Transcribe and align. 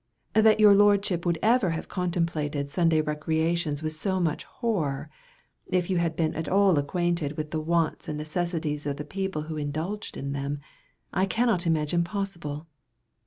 That 0.33 0.59
your 0.59 0.73
Lordship 0.73 1.27
would 1.27 1.37
ever 1.43 1.69
have 1.77 1.87
contemplated 1.87 2.71
Sunday 2.71 3.01
recreations 3.01 3.83
with 3.83 3.93
so 3.93 4.19
much 4.19 4.45
horror, 4.45 5.11
if 5.67 5.91
you 5.91 5.97
had 5.99 6.15
been 6.15 6.33
at 6.33 6.49
all 6.49 6.79
acquainted 6.79 7.37
with 7.37 7.51
the 7.51 7.61
wants 7.61 8.07
and 8.09 8.17
necessities 8.17 8.87
of 8.87 8.97
the 8.97 9.05
people 9.05 9.43
who 9.43 9.57
indulged 9.57 10.17
in 10.17 10.31
them, 10.33 10.57
I 11.13 11.27
cannot 11.27 11.67
imagine 11.67 12.03
possible. 12.03 12.65